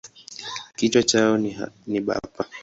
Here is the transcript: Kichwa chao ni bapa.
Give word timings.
Kichwa 0.75 1.03
chao 1.03 1.37
ni 1.87 1.99
bapa. 2.05 2.45